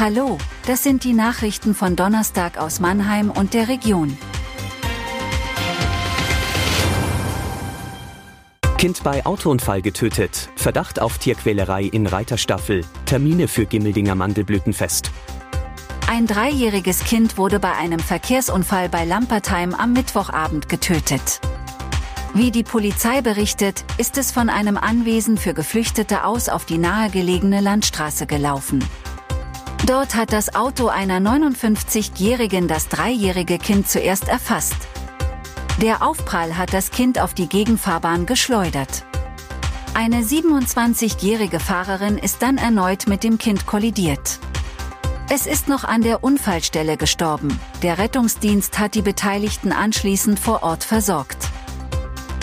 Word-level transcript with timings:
Hallo, 0.00 0.38
das 0.64 0.84
sind 0.84 1.02
die 1.02 1.12
Nachrichten 1.12 1.74
von 1.74 1.96
Donnerstag 1.96 2.56
aus 2.56 2.78
Mannheim 2.78 3.32
und 3.32 3.52
der 3.52 3.66
Region. 3.66 4.16
Kind 8.76 9.02
bei 9.02 9.26
Autounfall 9.26 9.82
getötet, 9.82 10.50
Verdacht 10.54 11.02
auf 11.02 11.18
Tierquälerei 11.18 11.82
in 11.82 12.06
Reiterstaffel, 12.06 12.84
Termine 13.06 13.48
für 13.48 13.66
Gimmeldinger 13.66 14.14
Mandelblütenfest. 14.14 15.10
Ein 16.08 16.28
dreijähriges 16.28 17.00
Kind 17.00 17.36
wurde 17.36 17.58
bei 17.58 17.72
einem 17.72 17.98
Verkehrsunfall 17.98 18.88
bei 18.88 19.04
Lampertheim 19.04 19.74
am 19.74 19.94
Mittwochabend 19.94 20.68
getötet. 20.68 21.40
Wie 22.34 22.52
die 22.52 22.62
Polizei 22.62 23.20
berichtet, 23.20 23.84
ist 23.96 24.16
es 24.16 24.30
von 24.30 24.48
einem 24.48 24.76
Anwesen 24.76 25.36
für 25.38 25.54
Geflüchtete 25.54 26.22
aus 26.22 26.48
auf 26.48 26.66
die 26.66 26.78
nahegelegene 26.78 27.60
Landstraße 27.60 28.26
gelaufen. 28.26 28.84
Dort 29.86 30.14
hat 30.14 30.32
das 30.32 30.54
Auto 30.54 30.88
einer 30.88 31.18
59-Jährigen 31.18 32.68
das 32.68 32.88
dreijährige 32.88 33.58
Kind 33.58 33.88
zuerst 33.88 34.28
erfasst. 34.28 34.76
Der 35.80 36.02
Aufprall 36.02 36.56
hat 36.56 36.72
das 36.72 36.90
Kind 36.90 37.20
auf 37.20 37.34
die 37.34 37.48
Gegenfahrbahn 37.48 38.26
geschleudert. 38.26 39.04
Eine 39.94 40.22
27-jährige 40.22 41.60
Fahrerin 41.60 42.18
ist 42.18 42.42
dann 42.42 42.58
erneut 42.58 43.06
mit 43.06 43.24
dem 43.24 43.38
Kind 43.38 43.66
kollidiert. 43.66 44.38
Es 45.30 45.46
ist 45.46 45.68
noch 45.68 45.84
an 45.84 46.02
der 46.02 46.24
Unfallstelle 46.24 46.96
gestorben. 46.96 47.58
Der 47.82 47.98
Rettungsdienst 47.98 48.78
hat 48.78 48.94
die 48.94 49.02
Beteiligten 49.02 49.72
anschließend 49.72 50.38
vor 50.38 50.62
Ort 50.62 50.84
versorgt. 50.84 51.48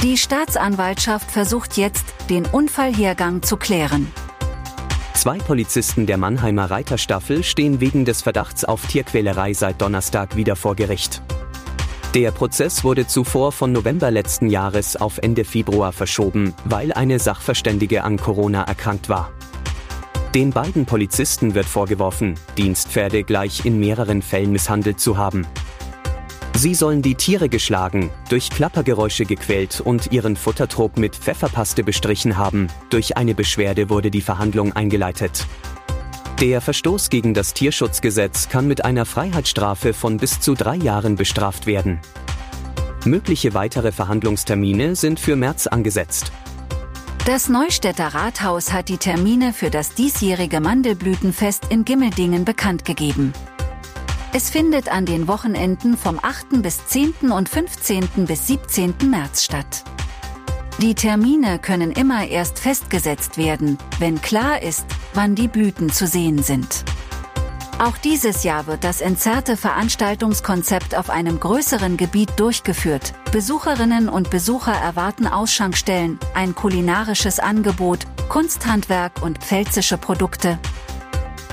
Die 0.03 0.17
Staatsanwaltschaft 0.17 1.31
versucht 1.31 1.77
jetzt, 1.77 2.05
den 2.29 2.45
Unfallhergang 2.45 3.41
zu 3.41 3.57
klären. 3.57 4.11
Zwei 5.15 5.37
Polizisten 5.37 6.05
der 6.05 6.17
Mannheimer 6.17 6.69
Reiterstaffel 6.69 7.41
stehen 7.41 7.79
wegen 7.79 8.03
des 8.03 8.21
Verdachts 8.21 8.65
auf 8.65 8.85
Tierquälerei 8.85 9.53
seit 9.53 9.81
Donnerstag 9.81 10.35
wieder 10.35 10.57
vor 10.57 10.75
Gericht. 10.75 11.21
Der 12.13 12.31
Prozess 12.31 12.83
wurde 12.83 13.07
zuvor 13.07 13.53
von 13.53 13.71
November 13.71 14.11
letzten 14.11 14.49
Jahres 14.49 14.97
auf 14.97 15.17
Ende 15.19 15.45
Februar 15.45 15.93
verschoben, 15.93 16.53
weil 16.65 16.91
eine 16.91 17.17
Sachverständige 17.19 18.03
an 18.03 18.17
Corona 18.17 18.63
erkrankt 18.63 19.07
war. 19.07 19.31
Den 20.35 20.49
beiden 20.49 20.85
Polizisten 20.85 21.55
wird 21.55 21.65
vorgeworfen, 21.65 22.35
Dienstpferde 22.57 23.23
gleich 23.23 23.65
in 23.65 23.79
mehreren 23.79 24.21
Fällen 24.21 24.51
misshandelt 24.51 24.99
zu 24.99 25.17
haben. 25.17 25.47
Sie 26.55 26.73
sollen 26.73 27.01
die 27.01 27.15
Tiere 27.15 27.49
geschlagen, 27.49 28.09
durch 28.29 28.49
Klappergeräusche 28.49 29.25
gequält 29.25 29.81
und 29.81 30.13
ihren 30.13 30.37
Futtertrog 30.37 30.97
mit 30.97 31.13
Pfefferpaste 31.15 31.83
bestrichen 31.83 32.37
haben. 32.37 32.69
Durch 32.89 33.17
eine 33.17 33.35
Beschwerde 33.35 33.89
wurde 33.89 34.09
die 34.09 34.21
Verhandlung 34.21 34.71
eingeleitet. 34.73 35.45
Der 36.39 36.61
Verstoß 36.61 37.09
gegen 37.09 37.33
das 37.33 37.53
Tierschutzgesetz 37.53 38.47
kann 38.47 38.67
mit 38.67 38.85
einer 38.85 39.05
Freiheitsstrafe 39.05 39.93
von 39.93 40.15
bis 40.17 40.39
zu 40.39 40.53
drei 40.53 40.75
Jahren 40.75 41.17
bestraft 41.17 41.67
werden. 41.67 41.99
Mögliche 43.03 43.53
weitere 43.53 43.91
Verhandlungstermine 43.91 44.95
sind 44.95 45.19
für 45.19 45.35
März 45.35 45.67
angesetzt. 45.67 46.31
Das 47.25 47.49
Neustädter 47.49 48.07
Rathaus 48.13 48.71
hat 48.71 48.87
die 48.87 48.97
Termine 48.97 49.51
für 49.51 49.69
das 49.69 49.93
diesjährige 49.93 50.61
Mandelblütenfest 50.61 51.65
in 51.69 51.83
Gimmeldingen 51.83 52.45
bekannt 52.45 52.85
gegeben. 52.85 53.33
Es 54.37 54.49
findet 54.49 54.89
an 54.89 55.05
den 55.05 55.29
Wochenenden 55.29 55.95
vom 55.95 56.19
8. 56.21 56.61
bis 56.61 56.85
10. 56.87 57.31
und 57.31 57.47
15. 57.47 58.25
bis 58.25 58.47
17. 58.47 58.93
März 59.09 59.45
statt. 59.45 59.85
Die 60.81 60.93
Termine 60.93 61.57
können 61.57 61.89
immer 61.89 62.27
erst 62.27 62.59
festgesetzt 62.59 63.37
werden, 63.37 63.77
wenn 63.99 64.21
klar 64.21 64.61
ist, 64.61 64.87
wann 65.13 65.35
die 65.35 65.47
Blüten 65.47 65.89
zu 65.89 66.05
sehen 66.05 66.43
sind. 66.43 66.83
Auch 67.79 67.95
dieses 67.95 68.43
Jahr 68.43 68.67
wird 68.67 68.83
das 68.83 68.99
entzerrte 68.99 69.55
Veranstaltungskonzept 69.55 70.95
auf 70.95 71.09
einem 71.09 71.39
größeren 71.39 71.95
Gebiet 71.95 72.37
durchgeführt. 72.37 73.13
Besucherinnen 73.31 74.09
und 74.09 74.31
Besucher 74.31 74.73
erwarten 74.73 75.27
Ausschankstellen, 75.27 76.19
ein 76.33 76.55
kulinarisches 76.55 77.39
Angebot, 77.39 77.99
Kunsthandwerk 78.27 79.13
und 79.21 79.37
pfälzische 79.37 79.97
Produkte, 79.97 80.59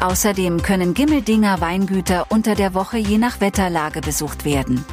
Außerdem 0.03 0.63
können 0.63 0.95
Gimmeldinger 0.95 1.61
Weingüter 1.61 2.27
unter 2.31 2.57
der 2.57 2.75
Woche 2.75 2.99
je 2.99 3.19
nach 3.19 3.41
Wetterlage 3.41 4.01
besucht 4.01 4.45
werden. 4.45 4.85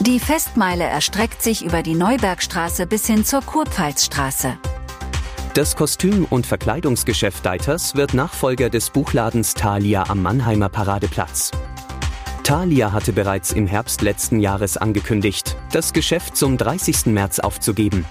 Die 0.00 0.18
Festmeile 0.18 0.84
erstreckt 0.84 1.42
sich 1.42 1.62
über 1.62 1.82
die 1.82 1.94
Neubergstraße 1.94 2.86
bis 2.86 3.06
hin 3.06 3.26
zur 3.26 3.42
Kurpfalzstraße. 3.42 4.56
Das 5.52 5.76
Kostüm- 5.76 6.24
und 6.24 6.46
Verkleidungsgeschäft 6.46 7.44
Deiters 7.44 7.96
wird 7.96 8.14
Nachfolger 8.14 8.70
des 8.70 8.88
Buchladens 8.88 9.52
Thalia 9.52 10.04
am 10.08 10.22
Mannheimer 10.22 10.70
Paradeplatz. 10.70 11.50
Thalia 12.44 12.92
hatte 12.92 13.12
bereits 13.12 13.52
im 13.52 13.66
Herbst 13.66 14.00
letzten 14.00 14.40
Jahres 14.40 14.78
angekündigt, 14.78 15.54
das 15.70 15.92
Geschäft 15.92 16.38
zum 16.38 16.56
30. 16.56 17.06
März 17.06 17.40
aufzugeben. 17.40 18.06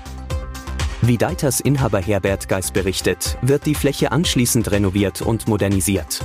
Wie 1.06 1.18
Deiters 1.18 1.60
Inhaber 1.60 2.00
Herbert 2.00 2.48
Geis 2.48 2.72
berichtet, 2.72 3.38
wird 3.42 3.66
die 3.66 3.76
Fläche 3.76 4.14
anschließend 4.14 4.72
renoviert 4.72 5.22
und 5.22 5.50
modernisiert. 5.50 6.22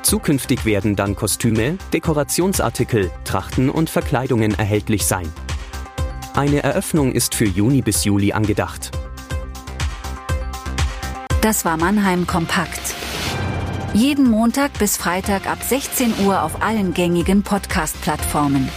Zukünftig 0.00 0.64
werden 0.64 0.96
dann 0.96 1.14
Kostüme, 1.14 1.76
Dekorationsartikel, 1.92 3.10
Trachten 3.24 3.68
und 3.68 3.90
Verkleidungen 3.90 4.58
erhältlich 4.58 5.04
sein. 5.04 5.30
Eine 6.32 6.62
Eröffnung 6.62 7.12
ist 7.12 7.34
für 7.34 7.44
Juni 7.44 7.82
bis 7.82 8.04
Juli 8.04 8.32
angedacht. 8.32 8.92
Das 11.42 11.66
war 11.66 11.76
Mannheim 11.76 12.26
Kompakt. 12.26 12.94
Jeden 13.92 14.30
Montag 14.30 14.72
bis 14.78 14.96
Freitag 14.96 15.46
ab 15.46 15.62
16 15.62 16.24
Uhr 16.24 16.42
auf 16.42 16.62
allen 16.62 16.94
gängigen 16.94 17.42
Podcast-Plattformen. 17.42 18.70